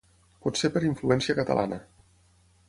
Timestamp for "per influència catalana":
0.77-1.79